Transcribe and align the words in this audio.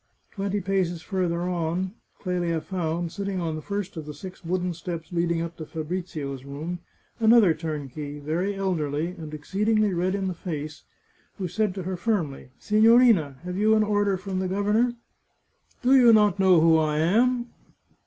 Twenty 0.31 0.61
paces 0.61 1.03
farther 1.03 1.41
on, 1.41 1.93
Clelia 2.19 2.59
found, 2.59 3.11
sitting 3.11 3.39
on 3.39 3.55
the 3.55 3.61
first 3.61 3.95
of 3.95 4.07
the 4.07 4.15
six 4.15 4.43
wooden 4.43 4.73
steps 4.73 5.11
leading 5.11 5.43
up 5.43 5.57
to 5.57 5.65
Fabrizio's 5.67 6.43
room, 6.43 6.79
another 7.19 7.53
turnkey, 7.53 8.17
very 8.17 8.55
elderly, 8.55 9.09
and 9.09 9.31
exceedingly 9.31 9.93
red 9.93 10.15
in 10.15 10.27
the 10.27 10.33
face, 10.33 10.85
who 11.37 11.47
said 11.47 11.75
to 11.75 11.83
her 11.83 11.97
firmly," 11.97 12.49
Si 12.57 12.81
gnorina, 12.81 13.37
have 13.41 13.57
you 13.57 13.75
an 13.75 13.83
order 13.83 14.17
from 14.17 14.39
the 14.39 14.47
governor?"" 14.47 14.95
Do 15.83 15.95
you 15.95 16.11
not 16.11 16.39
know 16.39 16.59
who 16.59 16.79
I 16.79 16.97
am 16.97 17.49